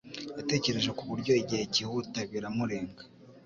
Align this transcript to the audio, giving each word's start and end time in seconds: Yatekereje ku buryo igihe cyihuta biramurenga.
Yatekereje 0.37 0.89
ku 0.97 1.03
buryo 1.09 1.31
igihe 1.41 1.63
cyihuta 1.73 2.19
biramurenga. 2.31 3.03